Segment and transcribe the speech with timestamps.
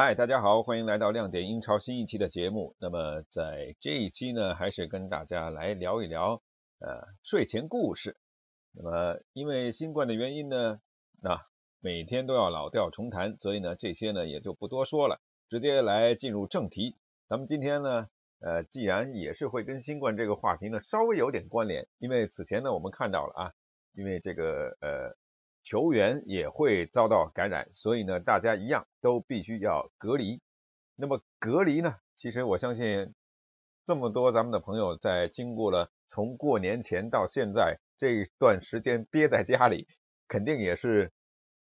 [0.00, 2.76] 嗨，大家好，欢迎来到亮点英超新一期的节目。
[2.78, 6.40] 那么在这一期呢，还是跟大家来聊一聊
[6.78, 8.16] 呃睡前故事。
[8.70, 10.80] 那么因为新冠的原因呢，
[11.20, 11.44] 那
[11.80, 15.20] 每天都要老调重弹，所以呢这些呢也就不多说了，
[15.50, 16.96] 直接来进入正题。
[17.28, 18.08] 咱们今天呢，
[18.38, 23.52] 呃，既然也是会跟新冠这个话题呢稍微有点关联，因为此前呢我们看到了啊，
[23.94, 25.16] 因为这个呃。
[25.68, 30.40] 球员也会遭到感染，所以呢，大家一样都必须要隔离。
[30.96, 33.12] 那么隔离呢，其实我相信
[33.84, 39.86] 这么多咱们的朋友在经过了从过年前到现在这段时间憋在家里，
[40.26, 41.12] 肯定也是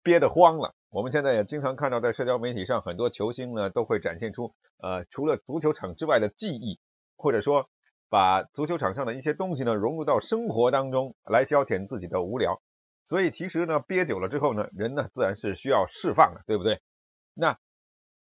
[0.02, 0.74] 憋得慌了。
[0.90, 6.78] 我们现在也经常看到在社交媒体上，很多球星呢都会展现出呃除了足球场之外的记忆，
[7.16, 7.70] 或者说
[8.10, 12.60] 把足球场上的一些东西呢融入到生活当中来消遣自己的无聊。
[13.06, 16.80] 所以其实呢，憋久了之后呢，人呢自然是需要释放的，对不对？
[17.34, 17.58] 那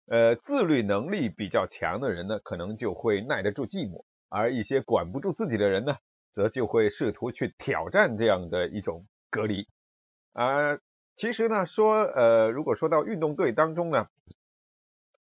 [0.07, 5.97] 呃，自律能力比较强的人呢，可能就会耐得住寂寞；而一些管不住自己的人呢，
[6.33, 9.69] 则就会试图去挑战这样的一种隔离。
[10.33, 10.79] 啊，
[11.17, 14.09] 其实呢，说呃，如果说到运动队当中呢，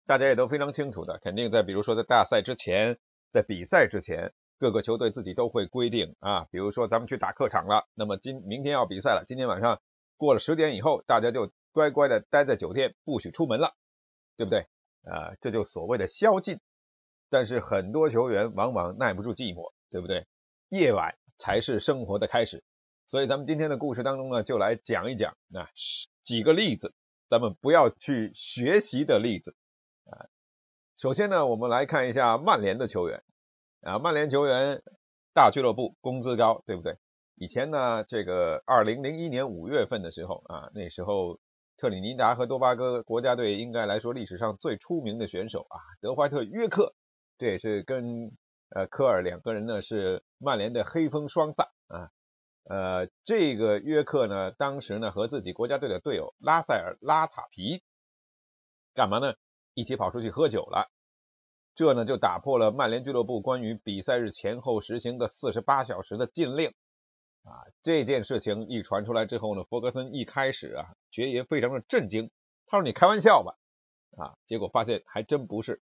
[0.06, 2.98] 大家也都非常清楚的，肯定在比如说在大赛之前，
[3.32, 4.32] 在比赛之前。
[4.60, 9.80] 各个球队自己都会规定啊，比如说咱们去打客场了，那么今明天要比赛了，今天晚上
[10.18, 13.74] 过了十点以后，大家就乖乖的待在酒店，不许出门了，
[14.36, 14.66] 对不对？
[15.04, 16.60] 啊，这就所谓的宵禁。
[17.30, 20.26] 但是很多球员往往耐不住寂寞，对不对？
[20.68, 22.62] 夜晚才是生活的开始。
[23.06, 25.70] 所以咱们今天的故事当中呢，就来讲一讲啊
[26.22, 26.92] 几个例子，
[27.30, 29.56] 咱们不要去学习的例子
[30.04, 30.28] 啊。
[30.98, 33.22] 首先呢，我们来看一下曼联的球员。
[33.82, 34.82] 啊，曼联球员
[35.32, 36.96] 大俱乐部工资高，对不对？
[37.36, 41.38] 以前呢，这个二零零一年五月份的时候啊，那时候
[41.78, 46.94] 特里尼达和多巴哥国家队应该来说历史上最出名的选手啊，德怀特·约克，
[47.38, 48.36] 这也是跟
[48.74, 52.10] 呃科尔两个人呢是曼联的黑风双煞啊。
[52.64, 57.82] 呃，这个约克呢，当时呢和自己国家队的队友拉塞尔·拉塔皮
[58.94, 59.32] 干嘛呢？
[59.72, 60.90] 一起跑出去喝酒了。
[61.80, 66.74] 这呢就打破了曼联俱乐部关于比赛日前后实行的四十八小时的禁令
[67.42, 67.64] 啊！
[67.82, 72.30] 这件事情一传出来之后呢，弗格森一开始啊，爵爷非常的震惊，
[72.66, 73.56] 他说：“你开玩笑吧？”
[74.18, 75.80] 啊，结果发现还真不是，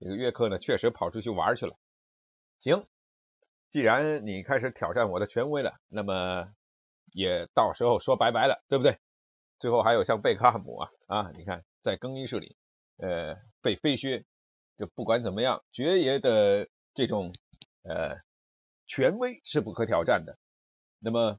[0.00, 1.76] 这个约克呢确实跑出去玩去了。
[2.58, 2.84] 行，
[3.70, 6.48] 既然你开始挑战我的权威了，那么
[7.12, 8.98] 也到时候说拜拜了，对不对？
[9.60, 12.56] 最后还有像贝克汉姆啊啊，你看在更衣室里，
[12.98, 14.24] 呃，被飞靴。
[14.78, 17.32] 就不管怎么样，爵爷的这种
[17.82, 18.20] 呃
[18.86, 20.38] 权威是不可挑战的。
[20.98, 21.38] 那么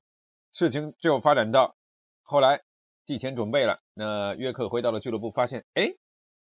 [0.51, 1.77] 事情就发展到
[2.23, 2.63] 后来
[3.05, 5.93] 季前准备了，那约克回到了俱乐部，发现哎，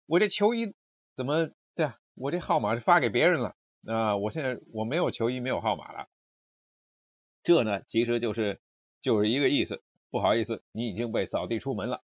[0.07, 0.75] 我这球衣
[1.15, 1.99] 怎么对啊？
[2.15, 4.17] 我这号码是发给别人了那！
[4.17, 6.07] 我现在我没有球衣，没有号码了。
[7.43, 8.59] 这呢，其实就是
[9.01, 12.01] 就是一个意思，不好意思，你已经被扫地出门了。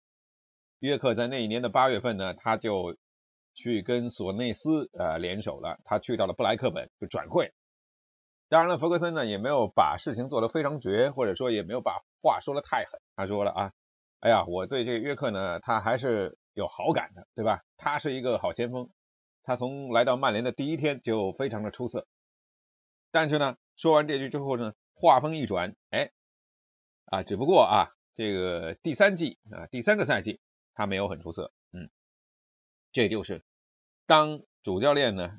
[0.78, 2.96] 约克在那一年的八月份呢，他就。
[3.54, 7.52] 去跟索内斯呃联手了，他去到了布莱克本就转会。
[8.48, 13.00] 当然了，弗格森呢也没有把事情做得非常绝，或者说也没有把话说得太狠。
[13.14, 13.72] 他说了啊，
[14.20, 17.62] 哎呀，我对这个约克呢，他还是有好感的，对吧？
[17.76, 18.90] 他是一个好前锋，
[19.44, 22.06] 他从来到曼联的第一天就非常的出色。
[23.12, 26.10] 但是呢，说完这句之后呢，话锋一转，哎，
[27.06, 30.40] 啊，只不过啊，这个第三季啊，第三个赛季
[30.74, 31.52] 他没有很出色，
[32.92, 33.44] 这就是
[34.06, 35.38] 当主教练呢，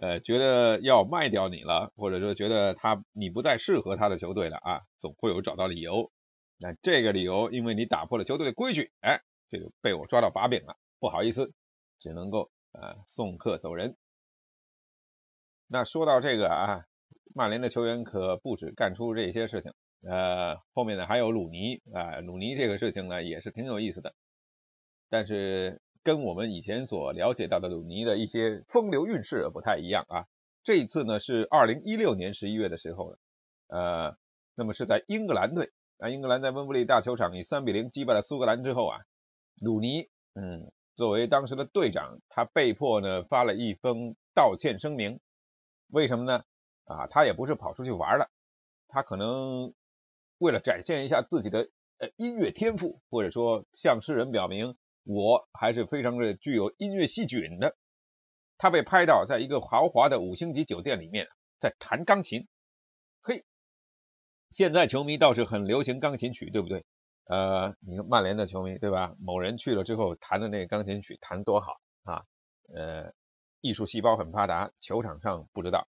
[0.00, 6.12] 呃，觉得要卖掉你了，或者说觉得他你不再适合他的球队了啊，总会有找到理由。
[6.58, 11.52] 那这个理由，因为你打破了球队的规矩，哎，这就被我抓到把柄了，不好意思，
[11.98, 13.96] 只能够呃送客走人。
[15.66, 16.84] 那说到这个啊，
[17.34, 19.72] 曼联的球员可不止干出这些事情，
[20.08, 24.14] 呃，后面呢还有鲁尼啊，鲁尼这个事情呢也是挺有意思的，
[25.10, 25.80] 但是。
[26.04, 30.26] 跟我们以前所了解到的鲁尼的一些风流韵事不太一样啊。
[30.64, 33.16] 这一次呢是二零一六年十一月的时候，
[33.68, 34.16] 呃，
[34.54, 38.98] 那么是在英格兰队啊，英格兰在温布利大球场以三比零击败了苏格兰之后啊，
[39.60, 45.20] 鲁尼，嗯，作为当时的队长，他被迫呢发了一封道歉声明。
[45.88, 46.44] 为什么呢？
[46.84, 48.30] 啊，他也不是跑出去玩了，
[48.88, 49.74] 他可能
[50.38, 54.76] 为了展现一下自己的呃音乐天赋，或者说向世人表明。
[55.04, 57.76] 我还是非常的具有音乐细菌的。
[58.58, 61.26] 他被拍到在一个豪华的五星级酒店里面，
[61.58, 62.46] 在弹钢琴。
[63.20, 63.44] 嘿，
[64.50, 66.84] 现在球迷倒是很流行钢琴曲，对不对？
[67.24, 69.14] 呃，你看曼联的球迷对吧？
[69.18, 72.24] 某人去了之后弹的那个钢琴曲弹多好啊！
[72.74, 73.12] 呃，
[73.60, 75.88] 艺术细胞很发达，球场上不知道，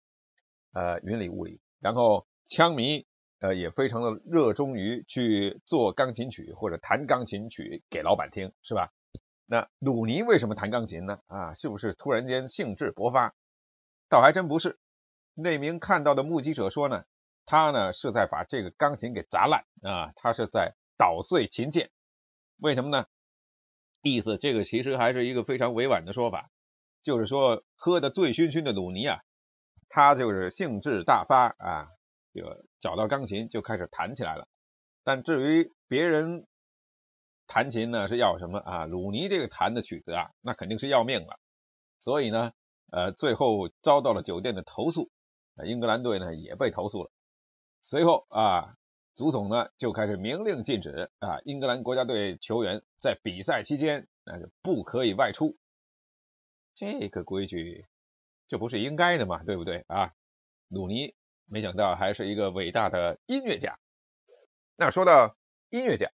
[0.73, 1.59] 呃，云里雾里。
[1.79, 3.05] 然后枪迷
[3.39, 8.91] 呃也非常的热衷于去做钢琴曲或者弹钢琴曲给老板听，是吧？
[9.53, 11.19] 那鲁尼为什么弹钢琴呢？
[11.27, 13.35] 啊，是不是突然间兴致勃发？
[14.09, 14.79] 倒还真不是。
[15.35, 17.03] 那名看到的目击者说呢，
[17.45, 21.91] 他呢是在把这个钢琴给砸烂啊，他是在捣碎琴键。
[22.61, 23.05] 为什么呢？
[24.01, 26.49] 意思这个其实还是一个非常委婉的说法，
[27.03, 29.19] 就是说喝的醉醺醺的鲁尼啊，
[29.87, 31.89] 他就是兴致大发啊，
[32.33, 32.41] 就
[32.79, 34.47] 找到钢琴就开始弹起来了。
[35.03, 36.47] 但至于别人
[37.53, 38.85] 弹琴呢是要什么啊？
[38.85, 41.39] 鲁尼这个弹的曲子啊，那肯定是要命了。
[41.99, 42.51] 所以呢，
[42.91, 45.11] 呃，最后遭到了酒店的投诉，
[45.63, 47.11] 英格兰队呢也被投诉了。
[47.83, 48.75] 随后啊。
[49.15, 55.55] 足总呢就开始明令禁止啊，英格兰国家队球员在比赛期间那就不可以外出。
[56.73, 57.85] 这个规矩
[58.47, 60.13] 这不是应该的嘛，对不对啊？
[60.67, 61.13] 鲁尼
[61.45, 63.77] 没想到还是一个伟大的音乐家。
[64.75, 65.37] 那说到
[65.69, 66.11] 音乐家，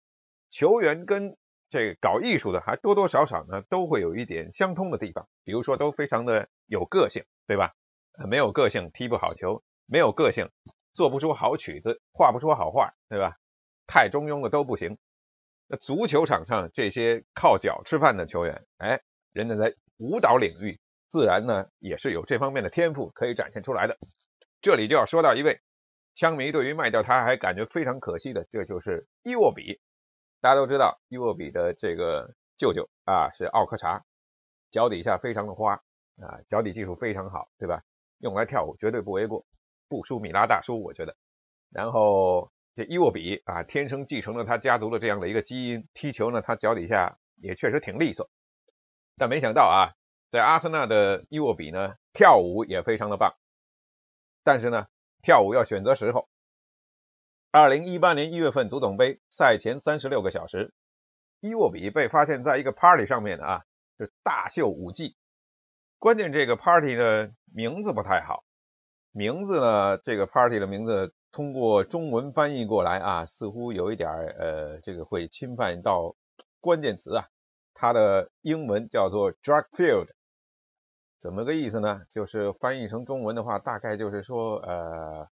[0.49, 1.35] 球员跟
[1.69, 7.73] 这个搞艺术的还多多少少呢都会有一点相通的地方，比如说都非常的有个性，对吧？
[8.27, 10.49] 没有个性踢不好球，没有个性。
[10.93, 13.37] 做不出好曲子，画不出好画，对吧？
[13.85, 14.97] 太中庸的都不行。
[15.67, 18.99] 那足球场上这些靠脚吃饭的球员，哎，
[19.31, 23.95] 人家在舞蹈领域自然呢也是有这方面的天赋可以展现出来的。
[24.59, 25.61] 这里就要说到一位
[26.15, 29.79] 枪迷对于卖掉他还感觉非常可惜的，这就是伊沃比。
[30.47, 34.01] 大家都知道伊沃比的这个舅舅啊是奥科查，
[34.71, 35.73] 脚底下非常的花
[36.21, 37.83] 啊，脚底技术非常好，对吧？
[38.19, 39.45] 用来跳舞绝对不为过。
[39.89, 41.17] 不输米拉大叔，我觉得。
[41.69, 48.29] 然后这伊沃比啊，天生继承了他家族的这样的一个基因，踢球呢，他脚底下也确实挺利索。
[49.17, 49.99] 但没想到啊，
[50.31, 53.33] 在阿森纳的伊沃比呢，跳舞也非常的棒。
[54.45, 54.87] 但是呢，
[55.21, 56.29] 跳舞要选择时候。
[57.57, 60.75] 二零一八年一月份足总杯赛前三十六个小时，
[61.39, 63.63] 伊沃比被发现在一个 party 上面的啊，
[63.97, 65.17] 是大秀舞技。
[65.97, 68.43] 关键这个 party 的名字不太好。
[69.11, 69.97] 名字呢？
[69.97, 76.15] 这个 party 的名字通过中文翻译过来啊，似乎有一点呃，这个会侵犯到
[76.61, 77.25] 关键词啊。
[77.73, 80.09] 它的英文叫做 drug field，
[81.19, 82.03] 怎么个意思呢？
[82.11, 85.27] 就是翻译成中文的话，大概就是说呃，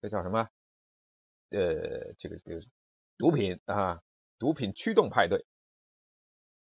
[0.00, 0.48] 这叫什么？
[1.50, 2.60] 呃，这个这个
[3.16, 4.02] 毒品啊，
[4.38, 5.44] 毒品驱动派对。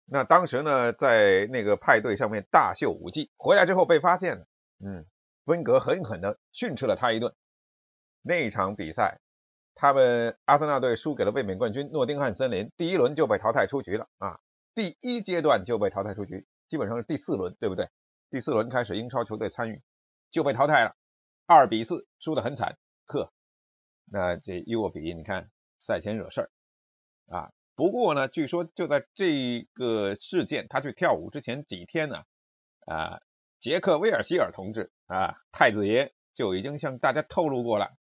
[0.05, 4.47] 那当时呢，在那个派对上面大秀舞技，回来之后被发现了，
[4.85, 5.05] 嗯。
[5.45, 7.35] 温格狠狠地训斥了他一顿。
[8.23, 9.19] 那场比赛，
[9.75, 14.39] 他们阿森纳队输给了卫冕冠军诺丁汉森林，第一轮就被淘汰出局了啊！
[14.73, 17.89] 第一阶段就被淘汰出局，基本上是第四轮，对不对？
[18.31, 19.83] 第四轮开始英超球队参与
[20.31, 20.95] 就被淘汰了，
[21.45, 22.75] 二比四输得很惨。
[23.05, 23.31] 呵，
[24.05, 25.49] 那这伊沃比，你看
[25.79, 26.49] 赛前惹事儿
[27.27, 27.51] 啊！
[27.75, 32.23] 不过呢，据说就在这个事件他去跳舞之前几天呢，
[32.85, 33.19] 啊。
[33.57, 37.95] 杰克威尔希尔同志啊，太子爷就已经向大家透露过了。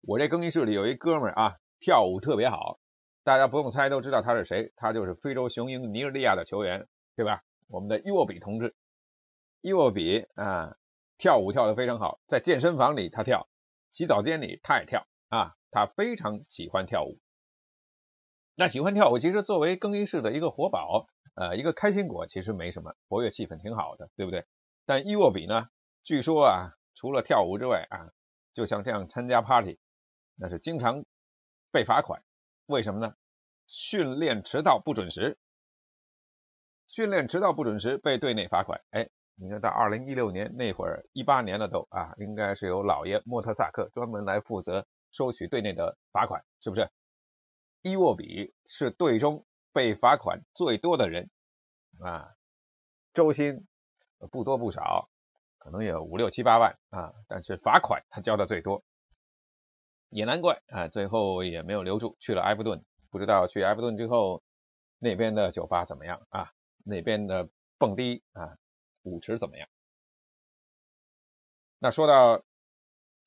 [0.00, 2.78] 我这更衣室里有一哥们儿啊，跳舞特别好，
[3.22, 7.42] 大家不用猜都知道他是谁，他就是非洲雄鹰尼日利亚的球员，对吧？
[7.66, 8.74] 我们的伊沃比同志，
[9.60, 10.74] 伊沃比啊，
[11.18, 13.46] 跳舞跳得非常好，在健身房里他跳，
[13.90, 17.18] 洗澡间里他也跳啊，他非常喜欢跳舞。
[18.54, 24.46] 那喜欢跳舞，其实作为更衣室的一个活宝，呃，一个开心果，其实没什么，活跃气氛挺好的，对不对？
[24.84, 25.68] 但伊沃比呢？
[26.02, 28.10] 据说啊，除了跳舞之外啊，
[28.52, 29.78] 就像这样参加 party，
[30.34, 31.04] 那是经常
[31.70, 32.22] 被罚款。
[32.66, 33.14] 为什么呢？
[33.66, 35.38] 训练迟到不准时，
[36.88, 38.80] 训练迟到不准时被队内罚款。
[38.90, 46.90] 哎，你看到二零一六年那会儿，一八年了都啊，应该是由老爷莫特萨克专门来负责收取队内的罚款，是不是？
[47.82, 51.30] 伊沃比是队中被罚款最多的人
[52.00, 52.34] 啊，
[53.14, 53.66] 周薪。
[54.32, 55.08] 不多不少，
[55.58, 58.82] 可能有五六七八万啊，但是罚款他交的最多，
[60.08, 64.42] 也难怪啊，最后也没有留住，去了埃弗顿，不知道去埃弗顿之后
[64.98, 66.50] 那边的酒吧怎么样啊，
[66.84, 67.48] 那边的
[67.78, 68.58] 蹦迪啊
[69.02, 69.68] 舞池怎么样？
[71.78, 72.42] 那说到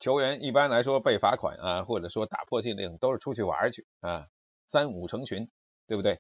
[0.02, 4.28] 球员，一般来说被罚款啊，或者说打破禁令，都是出去玩去啊，
[4.68, 5.50] 三五成群，
[5.88, 6.20] 对不对？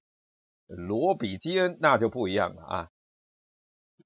[0.67, 2.89] 罗比基恩那就不一样了啊。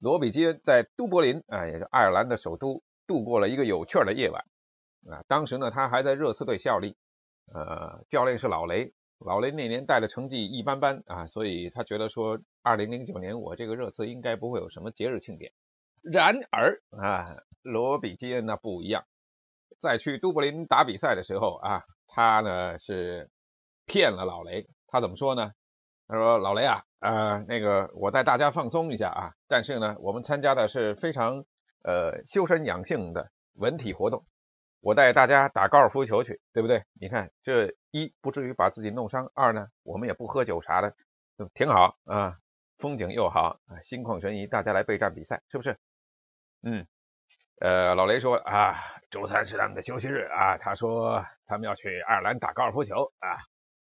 [0.00, 4.42] 罗比基恩在都柏林啊，也是爱尔兰的首都，度过了一个有趣的夜晚
[5.08, 5.22] 啊。
[5.28, 6.96] 当时呢，他还在热刺队效力，
[7.54, 8.92] 呃，教练是老雷。
[9.18, 15.52] 老雷那年带的成绩一般般啊，所以他觉得说，二零零九年我这个热刺应该不会有什么节日庆典
[16.02, 19.04] 然而啊，罗比基恩那不一样，
[19.80, 23.30] 在去都柏林打比赛的时候啊，他呢是
[23.86, 24.66] 骗了老雷。
[24.88, 25.52] 他怎么说呢？
[26.08, 31.44] 他说：“老雷啊，呃，那个我带大家放松一下啊，但是呢，我们参加的是非常
[31.82, 34.24] 呃修身养性的文体活动，
[34.80, 36.84] 我带大家打高尔夫球去，对不对？
[37.00, 40.94] 你看这一不至于把自己弄伤，二呢我们也不喝酒啥的，
[41.54, 42.38] 挺好啊，
[42.78, 45.76] 风景又好啊，心旷神怡，大家来备战比赛，是不是？
[46.62, 46.86] 嗯，
[47.58, 48.74] 呃，老雷说啊，
[49.10, 53.38] 周三是他们的休息日啊，他说他们要去爱尔兰打高尔夫球啊，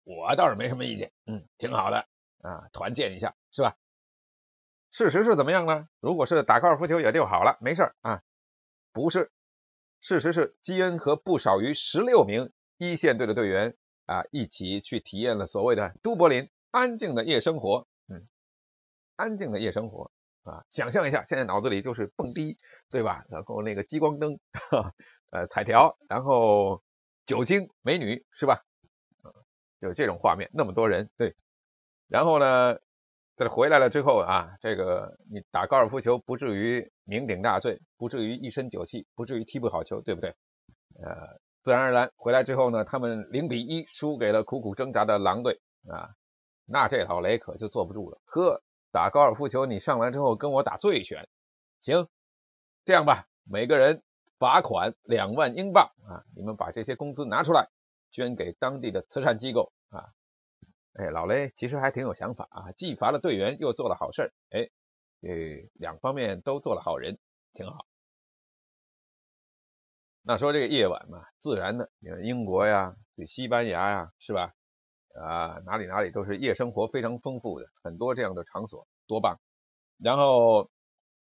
[0.04, 2.06] 我倒是没什么意见，嗯，挺好的。”
[2.44, 3.76] 啊，团建一下是吧？
[4.90, 5.88] 事实是怎么样呢？
[6.00, 8.24] 如果是打高尔夫球也就好了，没事啊。
[8.92, 9.32] 不是，
[10.02, 17.88] 事实是基恩和不少于十六名一线队的队员啊，一起去体验了所谓的都柏林安静的夜生活。
[18.10, 18.28] 嗯，
[19.16, 20.12] 安静的夜生活
[20.44, 22.58] 啊，想象一下，现在脑子里就是蹦迪，
[22.90, 23.24] 对吧？
[23.30, 24.40] 然后那个激光灯，
[25.32, 26.82] 呃，彩条，然后
[27.26, 28.62] 酒精、美女，是吧？
[29.80, 31.36] 就这种画面，那么多人，对。
[32.08, 32.78] 然后呢，
[33.36, 40.30] 这回来了之后啊，这个你打高尔夫球不至于酩酊大醉，不至于一身酒气，不至于踢不好球，对不对？
[41.04, 46.10] 呃，自然而然回来之后呢，他们零比一输给了苦苦挣扎的狼队啊，
[46.66, 48.20] 那这老雷可就坐不住了。
[48.26, 51.28] 呵，打高尔夫球你上来之后跟我打醉拳，
[51.80, 52.08] 行，
[52.86, 54.04] 这样吧，每个人
[54.38, 57.70] 罚款两万英镑啊，你们把这些工资拿出来
[58.12, 60.12] 捐给当地的慈善机构啊。
[60.94, 64.70] 哎，老雷其实还挺有想法啊，既罚了队员，又做了好事，哎，
[65.22, 65.30] 呃，
[65.76, 67.18] 两方面都做了好人，
[67.54, 67.86] 挺好。
[70.24, 74.54] 那说这个夜晚嘛，自然的，你看英国呀，这西班牙呀，是吧？
[75.20, 79.40] 啊，哪里哪里都是夜生活非常丰富的，很多这样的场所，多棒。
[79.98, 80.70] 然后，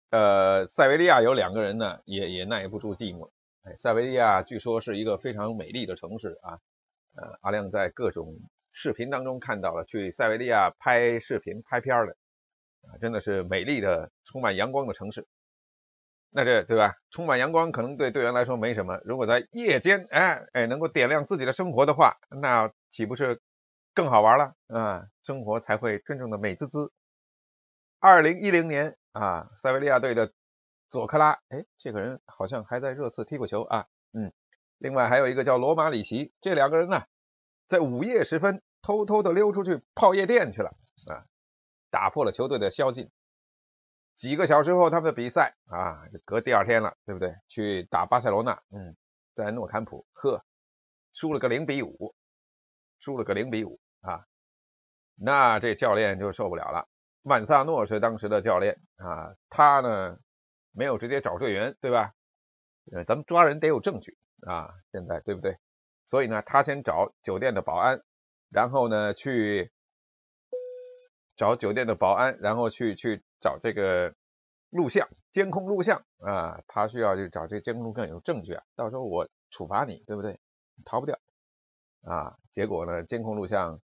[0.09, 3.29] 呃，塞维利亚有两个人呢，也也耐不住寂寞。
[3.63, 6.59] 哎，塞维利亚据说是一个非常美丽的城市啊，
[7.15, 8.37] 呃，阿亮在各种。
[8.79, 12.15] 视频当中看到了去塞维利亚拍视频拍片的
[12.83, 15.25] 啊，真的是美丽的、充满阳光的城市。
[16.29, 16.93] 那这对吧？
[17.09, 23.41] 充满阳光可能对队员来说没什么，如果在夜间哎哎能够点亮自己的生活的话，那岂不是
[23.97, 25.07] 更好玩了啊？
[25.23, 26.93] 生活才会真正的美滋滋。
[27.99, 30.31] 二零一零年啊，塞维利亚队的
[30.87, 33.87] 佐克拉，哎，这个人好像还在热刺踢过球啊。
[34.13, 34.31] 嗯，
[34.77, 37.05] 另外还有一个叫罗马里奇，这两个人呢，
[37.67, 38.61] 在午夜时分。
[38.83, 40.69] 偷偷的溜出去泡夜店去了
[41.07, 41.25] 啊，
[41.89, 43.11] 打破了球队的宵禁。
[44.15, 47.35] 几个小时后，他们的比赛啊，隔第二天了，对不对？
[47.49, 48.95] 去打巴塞罗那，嗯，
[49.33, 50.45] 在诺坎普，呵，
[51.11, 52.15] 输了个零比五，
[52.99, 53.77] 输了个零比五
[54.11, 54.25] 啊。
[55.15, 56.87] 那这教练就受不了了。
[57.23, 60.17] 曼萨诺是当时的教练啊，他呢
[60.71, 62.13] 没有直接找队员，对吧？
[62.93, 65.57] 呃，咱们抓人得有证据啊，现在对不对？
[66.05, 68.01] 所以呢，他先找酒店的保安。
[68.49, 69.73] 然后呢，去
[71.35, 74.15] 找酒店的保安，然后去去找这个
[74.69, 80.39] 录像、监控录像啊，他需要去找这个监控录像有证据啊，到时候我处罚你，对不对？
[80.85, 81.19] 逃不掉
[82.03, 82.37] 啊。
[82.53, 83.81] 结果呢，监控录像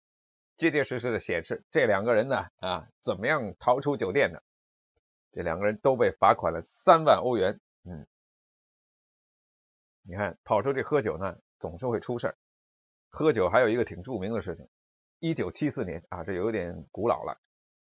[0.64, 4.42] 结结实实的显示，这两个人呢啊，怎么样逃出酒店的？
[5.34, 7.60] 这两个人都被罚款了三万欧元。
[7.84, 8.08] 嗯，
[10.04, 12.38] 你看跑出去喝酒呢，总是会出事儿。
[13.10, 14.70] 喝酒还有一个挺著名的事情，
[15.20, 17.38] 一九七四年啊，这有点古老了。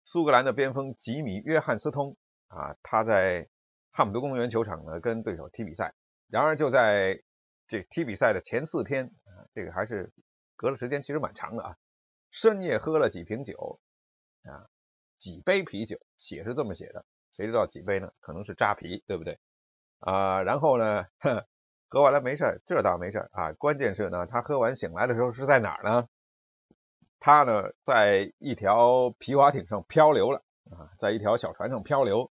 [0.05, 2.17] 苏格兰的边锋吉米·约翰斯通
[2.49, 3.49] 啊，他在
[3.93, 5.95] 汉姆德公园球场呢跟对手踢比赛。
[6.29, 7.23] 然而就在
[7.69, 9.13] 这踢比赛的前四天，
[9.55, 10.13] 这个还是
[10.57, 11.77] 隔了时间其实蛮长的啊。
[12.37, 13.81] 深夜喝了几瓶酒
[14.45, 14.69] 啊，
[15.16, 17.02] 几杯啤酒，写是这么写的，
[17.33, 18.11] 谁知道几杯呢？
[18.21, 19.38] 可能是扎啤，对不对？
[20.00, 21.07] 啊，然后呢？
[21.88, 23.55] 喝完了没事这倒没事啊。
[23.55, 26.07] 关键是呢，他喝完醒来的时候是在哪儿呢？
[27.21, 32.31] 他呢，在一条皮划艇上漂流了啊，在一条小船上漂流。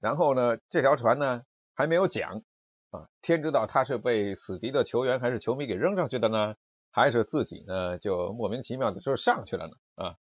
[0.00, 1.42] 然后呢，这条船呢
[1.76, 2.42] 还没有桨
[2.90, 6.56] 啊，天知道他是被死敌的球员还是球迷给扔上去的呢，
[6.90, 9.74] 还是自己呢就莫名其妙的就上去了呢？
[9.94, 10.16] 啊，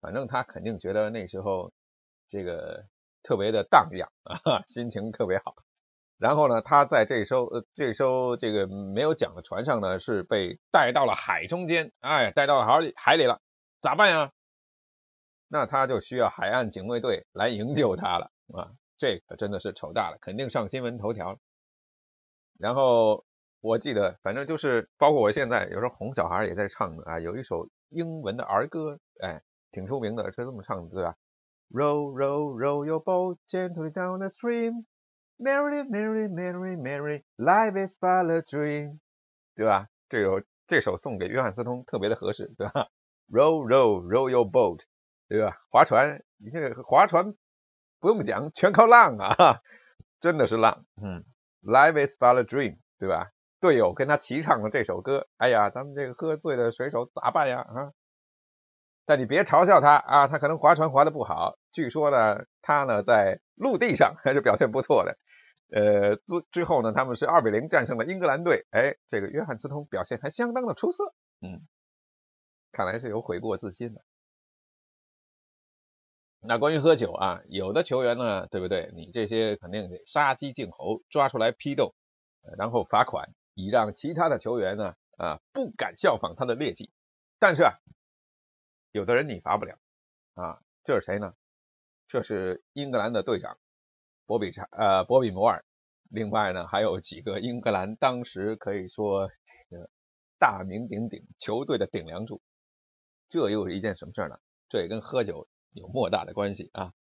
[0.00, 1.72] 反正他肯定觉得那时候
[2.28, 2.86] 这个
[3.22, 5.54] 特别的荡漾 啊，心情特别好。
[6.18, 13.42] 然后呢，他在这艘这艘这个没有桨的船上呢，是被带到了海中间，哎，带到了海里海里了，
[13.82, 14.32] 咋办呀？
[15.48, 18.72] 那他就需要海岸警卫队来营救他了啊！
[18.96, 21.38] 这可真的是丑大了，肯定上新闻头条。
[22.58, 23.25] 然后
[23.66, 29.42] 我记得，反正就是包括我现在有时候哄小孩也在唱啊，有一首英文的儿歌，哎，
[29.72, 31.16] 挺出名的，是这么唱的，对吧
[31.72, 34.84] ？Row, row, row your boat gently down the stream.
[35.36, 39.00] Merry Merry Merry Merry Life is but a dream，
[39.56, 39.88] 对吧？
[40.08, 42.86] 这首这首送给约翰斯通特别的合适，对吧
[43.28, 44.82] ？Row row row your boat，
[45.28, 45.56] 对吧？
[45.70, 47.34] 划船，你这个划船
[47.98, 49.60] 不用讲，全靠浪啊，
[50.20, 50.86] 真的是浪。
[51.02, 51.24] 嗯
[51.64, 53.32] ，Life is but a dream，对吧？
[53.60, 57.60] 队友跟他齐唱了这首歌，哎呀，咱们这个喝醉的水手咋办呀？
[57.60, 57.92] 啊！
[59.04, 61.58] 但你别嘲笑他啊，他可能划船划的不好。
[61.70, 65.16] 据说呢，他呢在陆地上还是表现不错的。
[65.70, 68.66] 呃，之之后呢，他们是二比零战胜了英格兰队。
[68.70, 71.14] 哎，这个约翰斯通表现还相当的出色。
[71.40, 71.66] 嗯，
[72.72, 74.02] 看来是有悔过自新的。
[76.40, 78.92] 那关于喝酒啊，有的球员呢，对不对？
[78.94, 81.94] 你这些肯定得杀鸡儆猴，抓出来批斗，
[82.56, 86.92] 然后罚款，以让其他的球员呢啊不敢效仿他的劣迹。
[87.40, 87.72] 但是啊。
[88.92, 89.76] 有的人你罚不了
[90.32, 91.34] 啊，这是谁呢？
[92.08, 93.58] 这是英格兰的队长
[94.24, 95.66] 博比查呃博比摩尔，
[96.08, 99.28] 另外呢还有几个英格兰当时可以说
[99.68, 99.90] 这个
[100.38, 102.40] 大名鼎鼎球队的顶梁柱。
[103.28, 104.38] 这又是一件什么事呢？
[104.70, 106.94] 这也跟喝酒有莫大的关系啊！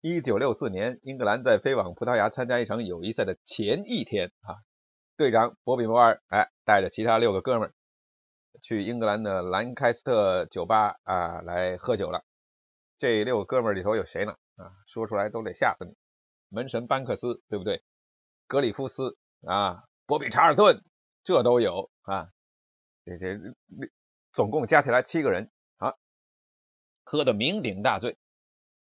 [0.00, 4.58] 一九六四年，英格兰在飞往葡萄牙参加一场友谊赛的前一天啊，
[5.20, 7.74] 队长博比摩尔哎带着其他六个哥们儿。
[8.62, 12.24] 去英格兰的兰开斯特酒吧啊来喝酒了。
[12.96, 14.32] 这六个哥们里头有谁呢？
[14.56, 15.94] 啊，说出来都得吓死你。
[16.48, 17.82] 门神班克斯，对不对？
[18.46, 20.82] 格里夫斯啊，博比查尔顿，
[21.22, 22.30] 这都有啊。
[23.04, 23.38] 这这
[24.32, 25.96] 总共加起来七个人啊，
[27.04, 28.16] 喝的酩酊大醉。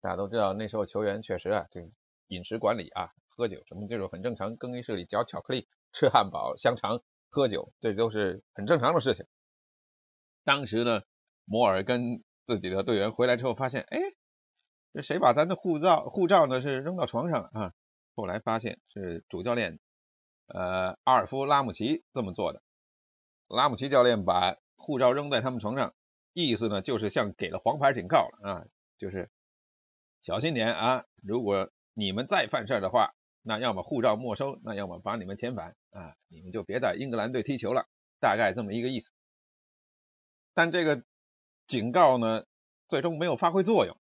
[0.00, 1.90] 大家都知道那时候球员确实啊，这
[2.28, 4.56] 饮食管理啊，喝酒什么这种很正常。
[4.56, 9.26] 更衣室里嚼巧克力、吃汉堡、香肠、喝酒，这都是很正常的事情。
[10.44, 11.02] 当时呢，
[11.44, 13.98] 摩尔跟自己的队员回来之后，发现，哎，
[14.92, 17.74] 这谁把咱的护照护照呢是扔到床上了啊？
[18.14, 19.78] 后来发现是主教练，
[20.46, 22.62] 呃，阿尔夫拉姆齐这么做的。
[23.46, 25.94] 拉姆齐教练把护照扔在他们床上，
[26.32, 28.64] 意思呢就是像给了黄牌警告了啊，
[28.98, 29.30] 就是
[30.22, 37.86] 小心点啊，如果你们再犯事的话，那要么护照没收，那要么把你们遣返啊，你们就别在英格兰队踢球了，
[38.20, 39.10] 大概这么一个意思。
[40.54, 41.02] 但这个
[41.66, 42.44] 警告呢，
[42.88, 43.96] 最终没有发挥作用。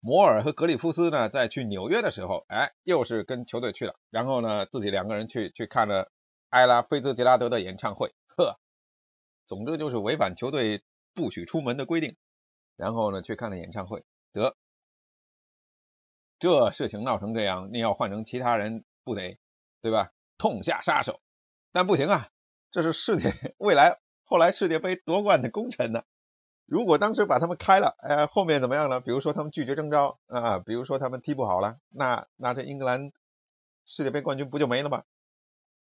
[0.00, 6.12] 摩尔和格里夫斯呢，在去纽约的时候，哎，又是跟球队去了，然后呢，自己两个人去去看了
[6.50, 8.60] 埃拉菲兹杰拉德的演唱会，呵，
[9.48, 12.16] 总之就是违反球队不许出门的规定，
[12.76, 14.56] 然后呢，去看了演唱会，得，
[16.38, 19.38] 这事情闹成这样，你要换成其他人不得，
[19.82, 20.12] 对吧？
[20.38, 21.20] 痛下杀手，
[21.72, 22.28] 但不行啊，
[22.70, 23.98] 这是世界 未来。
[24.24, 26.02] 后来世界杯夺冠的功臣呢？
[26.66, 29.00] 如果当时把他们开了，哎，后面怎么样呢？
[29.00, 33.10] 比如说他们拒绝征召啊，比如说他们踢不好了，那那这英格兰
[33.86, 35.04] 世界杯冠军不就没了吗？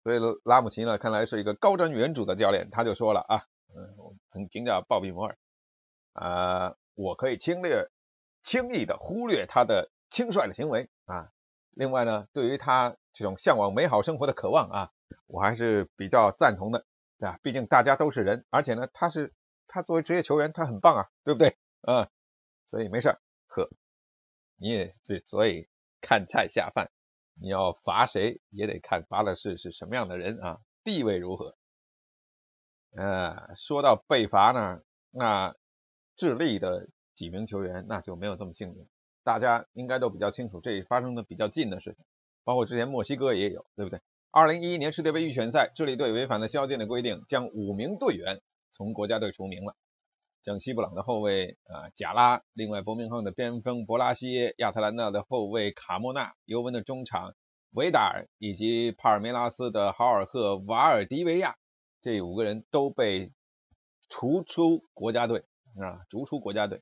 [0.04, 3.44] 所以拉姆齐呢，看来是一个高瞻远瞩的教练，他就说了啊，
[3.76, 5.38] 嗯，很评价鲍比摩尔
[6.14, 7.90] 啊，我可以轻略
[8.42, 11.32] 轻易的忽略他的轻率的行为啊。
[11.72, 14.92] 另外呢，对于他这种向往美好生活的渴望啊，
[15.28, 16.86] 我还是比较赞同的。
[17.20, 17.40] 对吧？
[17.42, 19.34] 毕竟大家都是人，而且呢，他是
[19.66, 21.58] 他作为职业球员，他很棒啊，对不对？
[21.82, 22.08] 嗯，
[22.68, 23.18] 所以没事
[23.48, 23.68] 喝。
[24.56, 25.68] 你也这所以
[26.00, 26.92] 看菜下饭，
[27.42, 31.58] 你要罚谁也得看罚的是是什么样的人啊，地位如何。
[32.96, 35.56] 呃，说到被罚呢，那
[36.18, 38.88] 智利的几名球员那就没有这么幸运。
[39.28, 42.06] 大家应该都比较清楚，这发生的比较近的事情，
[42.46, 44.00] 包括之前墨西哥也有，对不对？
[44.32, 48.40] 二零一一年世界杯预选赛，智利队违反了宵禁的规定，将五名队员
[48.72, 49.76] 从国家队除名了，
[50.46, 57.34] 像西布朗的后卫啊贾拉，另外伯明翰的边锋博拉西，亚特兰大的后卫卡莫纳，尤文的中场
[57.74, 61.58] 维达尔，以及帕尔梅拉斯的豪尔赫瓦尔迪维亚，
[62.02, 63.34] 这五个人都被
[64.08, 65.44] 除出国家队
[65.82, 66.82] 啊，逐出国家队。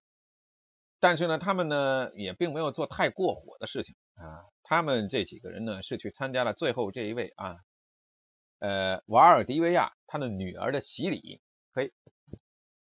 [1.07, 4.43] 但是呢，他们呢也并没有做太过火的事情啊。
[4.63, 7.59] 他们这几个人呢，是去参加了最后这一位啊，
[8.57, 11.39] 呃，瓦尔迪维亚他的女儿的洗礼，
[11.73, 11.93] 嘿，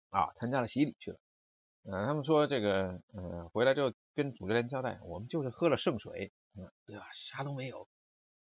[0.10, 1.20] 啊，参加了洗礼去了。
[1.84, 7.10] 呃，他们说这个，呃，回来之后跟主教练交代，我们就是喝了圣水，嗯，对吧？
[7.12, 7.90] 啥都没有。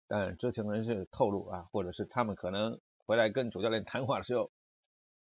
[0.09, 4.51] 但知情人士透露啊，或者是他们可能回来跟主教练谈话的时候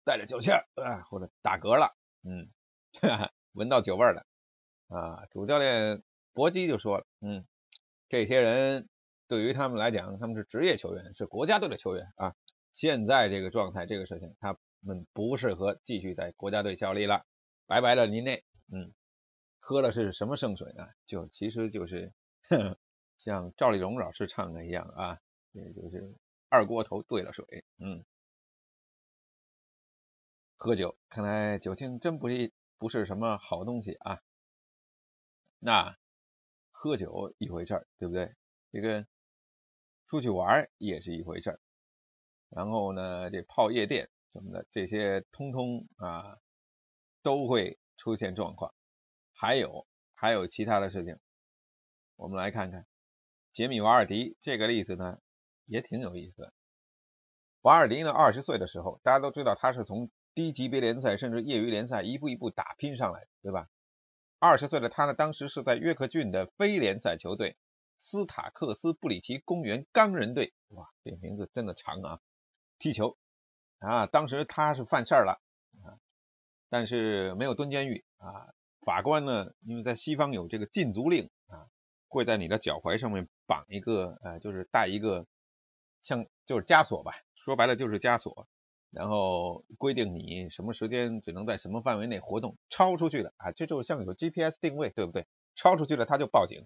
[0.02, 2.48] 带着酒气儿啊，或者打嗝了，嗯，
[3.54, 4.26] 闻到酒味了
[4.88, 5.26] 啊。
[5.30, 7.44] 主教练搏击就说了，嗯。
[8.10, 8.88] 这些人
[9.26, 12.36] 对于他们来讲，他们是职业球员，是国家队的球员啊。
[12.72, 17.24] 现在这个状态，这个事情，他们不适合继续在国家队效力了，
[17.66, 18.44] 拜拜了，您内。
[18.70, 18.92] 嗯，
[19.58, 20.86] 喝的是什么圣水呢？
[21.06, 22.12] 就其实就是
[23.16, 25.18] 像赵丽蓉老师唱的一样啊，
[25.52, 26.14] 也就是
[26.48, 28.04] 二锅头兑了水，嗯，
[30.56, 34.20] 喝酒，看来酒精真不是不是什么好东西啊。
[35.58, 35.96] 那
[36.70, 38.34] 喝酒一回事儿，对不对？
[38.70, 39.06] 这个
[40.08, 41.60] 出去玩也是一回事儿，
[42.50, 46.38] 然后呢，这泡夜店什么的，这些通通啊
[47.22, 48.74] 都会出现状况。
[49.32, 51.18] 还有还有其他的事情，
[52.16, 52.86] 我们来看看
[53.52, 55.18] 杰米瓦尔迪这个例子呢，
[55.66, 56.52] 也挺有意思的。
[57.62, 63.68] 瓦尔迪呢，二十岁的时候，大家都知道他是从低级别联赛甚至业余联赛一步一步打拼上来，对吧？
[64.40, 67.56] 二十岁的他呢，当时是在约克郡的非联赛球队
[67.98, 72.20] 斯塔克斯布里奇公园钢人队，哇，这名字真的长啊！
[72.78, 73.16] 踢球
[73.78, 75.40] 啊，当时他是犯事儿了
[75.82, 75.96] 啊，
[76.68, 78.52] 但是没有蹲监狱啊。
[78.80, 81.70] 法官呢，因为在西方有这个禁足令啊，
[82.08, 85.26] 会在你的脚踝上面绑一个，呃，就是带一个
[86.02, 88.46] 像就是枷锁吧，说白了就是枷锁。
[88.94, 95.26] 然后规定你什么时间只能在什么范围内活动，超出去了啊，这就像有 GPS 定位，对不对？
[95.56, 96.64] 超出去了他就报警，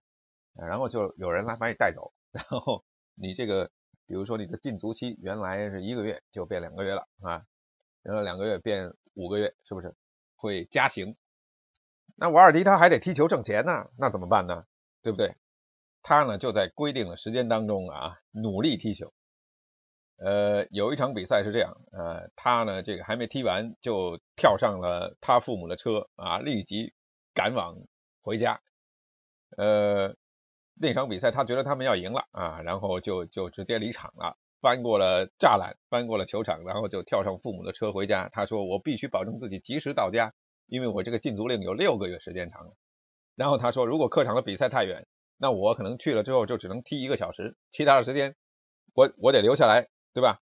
[0.54, 3.70] 然后就有人来把你带走，然后你这个，
[4.06, 7.44] 比如说你的禁足期原来是一个月，就变两个月了啊，
[8.02, 9.94] 然后两个月变五个月，是不是
[10.36, 11.16] 会加刑？
[12.16, 14.64] 那瓦尔迪他还得踢球挣钱呢，那怎么办呢？
[15.02, 15.36] 对不对？
[16.02, 19.12] 他呢就在规定的时间当中啊，努力踢球。
[20.18, 26.92] 呃，有一场比赛是这样，呃，他呢这个还没踢完就跳上了他父母的车啊，立即
[27.34, 27.76] 赶往
[28.22, 28.60] 回家。
[29.56, 30.14] 呃，
[30.74, 38.28] 那场比赛他觉得他们要赢了啊，然后就就直接离场了，翻过了栅栏，翻过了球场，然后就跳上父母的车回家。
[38.32, 40.32] 他说：“我必须保证自己及时到家，
[40.66, 42.72] 因为我这个禁足令有六个月时间长。”
[43.36, 48.34] 然后他说：“如果客场的比赛太远，那我可能去了之后就只能踢一个小时，其他的时间
[48.94, 49.86] 我我得留下来。”
[50.18, 50.40] 对吧？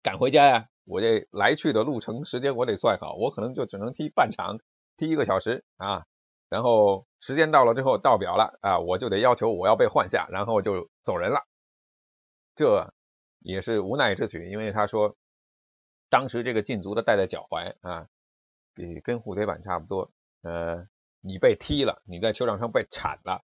[0.00, 4.60] 赶回家呀，我这来去的路程时间我得算好，我可能就只能踢半场，
[4.96, 6.06] 踢一个小时啊。
[6.48, 11.40] 然后时间到了之后到表了啊，我就得要求我要被换下，然后就走人了。
[12.54, 12.94] 这
[13.40, 15.16] 也是无奈之举，因为他说
[16.08, 18.06] 当时这个禁足的戴在脚踝啊，
[18.72, 20.12] 比跟护腿板差不多。
[20.42, 20.86] 呃，
[21.20, 23.42] 你被踢了，你在球场上被铲了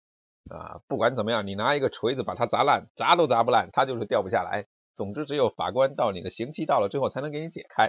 [0.50, 4.66] 啊，不管怎么样，你拿一个锤子把它砸烂，砸都砸不烂，它就是掉不下来。
[4.98, 7.84] 总之，只有法官到你的刑期到了之后，才能给你解开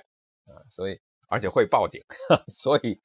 [0.46, 2.04] 啊，所以而且会报警，
[2.48, 3.02] 所以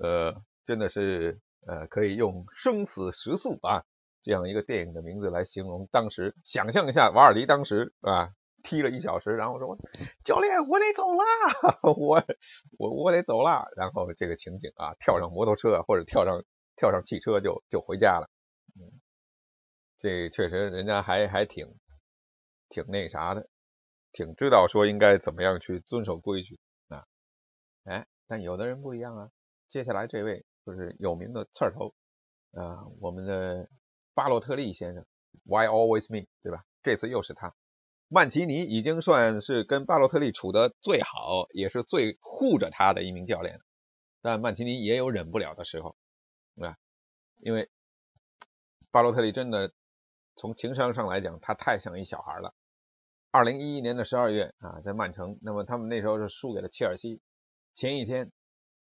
[0.00, 3.84] 呃，真的是呃，可以用生死时速啊
[4.22, 6.34] 这样一个电影的名字来形容当时。
[6.44, 8.30] 想象一下，瓦尔迪当时啊
[8.62, 9.76] 踢了一小时，然后说
[10.24, 11.24] 教练，我得走啦，
[11.94, 12.24] 我
[12.78, 16.42] 我我得走啦，然后这个情景啊，跳上摩托车或者跳上
[16.74, 18.30] 跳上汽车就就回家了。
[18.80, 18.98] 嗯，
[19.98, 21.66] 这确实人家还还挺。
[22.72, 23.46] 挺那啥的，
[24.12, 26.58] 挺知道说应该怎么样去遵守规矩
[26.88, 27.04] 啊，
[27.84, 29.30] 哎，但有的人不一样啊。
[29.68, 31.94] 接下来这位就是有名的刺头
[32.52, 33.68] 啊，我们的
[34.14, 35.04] 巴洛特利先生
[35.44, 36.64] ，Why always me，对吧？
[36.82, 37.54] 这次又是他，
[38.08, 43.60] 曼奇尼已经算是跟巴洛特利处的最好，也是最护着他的一名教练，
[44.22, 45.94] 但曼奇尼也有忍不了的时候，
[46.56, 46.78] 啊，
[47.36, 47.70] 因为
[48.90, 49.72] 巴洛特利真的
[50.36, 52.54] 从情商上来讲，他太像一小孩了。
[53.32, 57.18] 二零一一年的十二月啊，在曼城，那么他们那时候是输给了切尔西。
[57.72, 58.30] 前一天，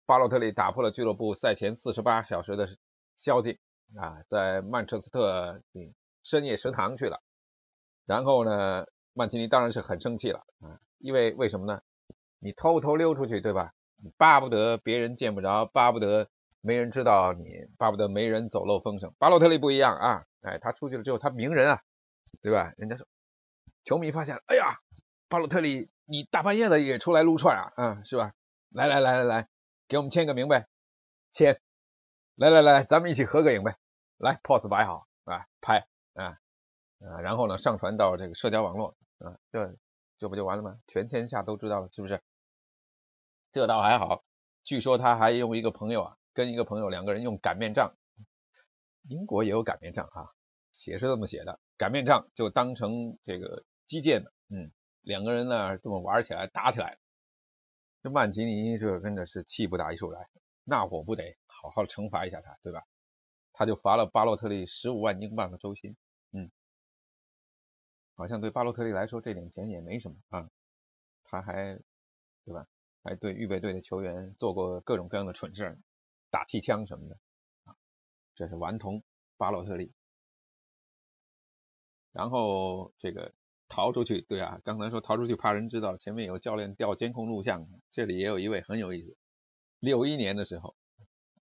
[0.06, 2.70] 巴洛特利打破了俱乐部赛前四十八小时的
[3.18, 3.58] 宵禁
[3.98, 5.60] 啊，在曼彻斯特
[6.24, 7.24] 深夜食堂去了。
[8.06, 11.82] 然后呢，曼奇尼当然是很生气了啊，因为为什么呢？
[12.38, 13.74] 你偷偷溜出去，对吧？
[13.98, 16.30] 你巴不得别人见不着，巴不得
[16.62, 19.12] 没人知道你，巴不得没人走漏风声。
[19.18, 21.82] 巴洛特利不一样啊，哎，他出去了之后，他名人啊，
[22.44, 22.72] 对吧？
[22.78, 23.08] 人家说。
[23.86, 24.80] 球迷发现，哎呀，
[25.30, 28.34] 巴洛特利，你大半夜的也出来撸串啊，啊，是吧？
[28.70, 29.48] 来来来来来，
[29.88, 30.68] 给我们签个名呗，
[31.32, 31.62] 签。
[32.36, 33.78] 来来来，咱们一起合个影呗。
[34.18, 36.40] 来，pose 摆好啊，拍啊
[37.00, 39.78] 啊，然后呢，上传到这个社交网络啊，这
[40.18, 40.80] 这不就完了吗？
[40.88, 42.22] 全天下都知道了，是不是？
[43.52, 44.26] 这倒还好，
[44.64, 47.94] 据说他还用一个朋友啊，跟一个朋友两个人用擀面杖，
[49.04, 50.34] 英国也有擀面杖啊，
[50.74, 53.64] 写是这么写的，擀面杖就当成这个。
[53.88, 54.72] 击剑的，嗯，
[55.02, 56.98] 两个人呢这么玩起来，打起来，
[58.02, 60.28] 这曼奇尼这真的是气不打一处来，
[60.64, 62.84] 那我不得好好惩罚一下他，对吧？
[63.54, 65.96] 他就罚了巴洛特利十五万英镑的周薪，
[66.32, 66.52] 嗯，
[68.16, 70.50] 好像对巴洛特利来说这点钱也没什么啊，
[71.24, 71.80] 他还
[72.44, 72.68] 对吧？
[73.04, 75.78] 还对预备队的球员做过各种各样的蠢事，
[76.32, 77.18] 打气枪什么的，
[78.36, 79.04] 这是顽童
[79.38, 79.94] 巴洛特利。
[82.12, 83.34] 然后这个
[83.68, 89.16] 逃出去，对啊，刚才说逃出去怕人知道，前面有教练调监控录像，这里也有一位很有意思。
[89.80, 90.76] 六一年的时候，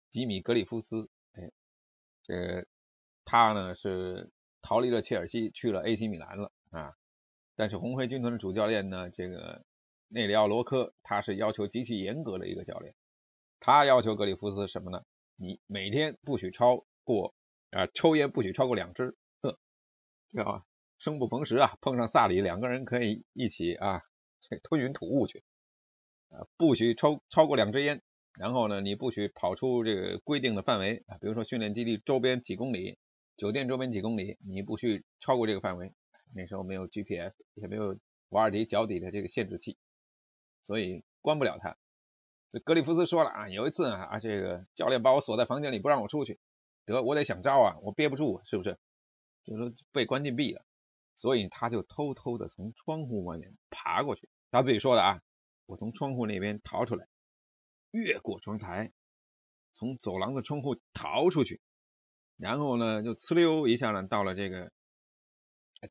[0.09, 1.51] 吉米格里夫斯，哎，
[2.23, 2.65] 这
[3.25, 4.31] 他呢是
[4.61, 6.93] 逃离了切尔西，去了 AC 米兰了啊。
[7.55, 9.63] 但是红黑军团的主教练呢，这个
[10.07, 12.95] 内里奥罗科，他是要求极其严格的一个教练，
[13.59, 15.03] 他要求格里夫斯什么呢？
[15.35, 17.33] 你每天不许超过
[17.71, 19.57] 啊，抽烟不许超过两支，呵，
[20.31, 20.65] 知道吧？
[21.03, 24.03] 生不逢时啊，碰上萨里，两个人可以一起啊，
[24.63, 25.43] 吞云吐雾去，
[26.29, 28.01] 啊，不许抽超过两支烟，
[28.39, 32.97] 然后呢，你不许跑出这个规定的范围啊，比如说训练基地周边几公里，
[33.35, 35.91] 酒店周边几公里，你不许超过这个范围。
[36.33, 39.75] 那时候没有 GPS，也没有瓦尔迪脚底的这个限制器，
[40.61, 41.75] 所以关不了他。
[42.53, 46.39] 这格里夫斯说了啊，有一次啊，这个教练把我锁在房间里不让我出去，
[46.85, 48.77] 得我得想招啊，我憋不住，是不是？
[49.43, 50.63] 就说被关禁闭了，
[51.15, 54.29] 所以他就偷偷的从窗户外面爬过去。
[54.51, 55.21] 他自己说的啊，
[55.65, 57.07] 我从窗户那边逃出来，
[57.91, 58.91] 越过窗台，
[59.73, 61.61] 从走廊的窗户逃出去，
[62.37, 64.71] 然后呢，就呲溜一下呢，到了这个。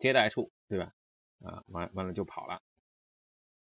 [0.01, 0.95] 接待处，对吧？
[1.41, 2.63] 啊，完完了就跑了。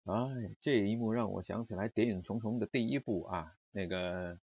[0.03, 4.37] 哎，这一幕让我想起来《谍影重重》的第一部啊，那个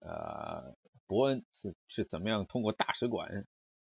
[0.00, 3.46] 呃，伯恩是是怎么样通过大使馆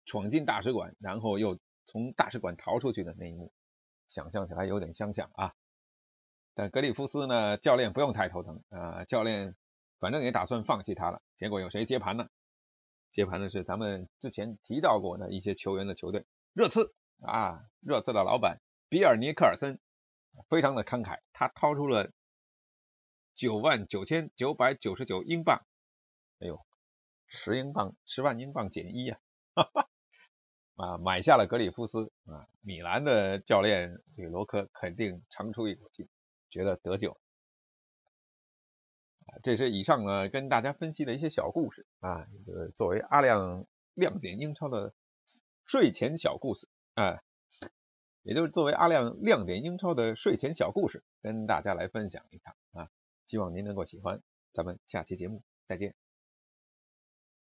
[0.05, 3.53] 闯进大使馆，然后又从大使馆逃出去的那一幕，
[4.09, 5.55] 想象起来有点相像啊。
[6.55, 9.57] 但格里夫斯呢，教练不用太头疼啊，教练
[9.99, 11.23] 反正也打算放弃他了。
[11.39, 12.29] 结果有谁接盘呢？
[13.11, 16.95] 接盘的是咱们之前提到过的一些球员的球队，热刺。
[17.25, 19.79] 啊，热刺的老板比尔尼克尔森
[20.49, 22.11] 非常的慷慨，他掏出了
[23.37, 25.65] 九万九千九百九十九英镑，
[26.41, 26.67] 哎呦，
[27.29, 29.21] 十英镑，十万英镑减一啊，
[29.55, 29.89] 哈哈，
[30.77, 36.09] 啊，买下了格里夫斯啊，米兰的教练这个罗科肯定长出一口气，
[36.51, 37.13] 觉得得救。
[39.27, 44.95] 啊，这是以上呢跟大家分析的一些小故事啊，这个作为阿亮亮点英超的
[45.67, 46.69] 睡前小故事。
[46.95, 47.23] 啊，
[48.23, 52.91] 也就是作为阿亮亮点英超的睡前小故事，跟大家来分享一下啊，
[53.27, 54.23] 希望您能够喜欢。
[54.53, 56.12] 咱们下期节目再见。